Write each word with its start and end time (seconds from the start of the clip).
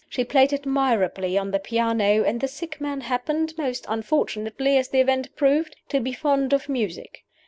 She 0.09 0.23
played 0.23 0.51
admirably 0.51 1.37
on 1.37 1.51
the 1.51 1.59
piano; 1.59 2.23
and 2.23 2.41
the 2.41 2.47
sick 2.47 2.81
man 2.81 3.01
happened 3.01 3.53
most 3.55 3.85
unfortunately, 3.87 4.75
as 4.77 4.87
the 4.87 4.99
event 4.99 5.35
proved 5.35 5.75
to 5.89 5.99
be 5.99 6.11
fond 6.11 6.53
of 6.53 6.67
music. 6.67 7.23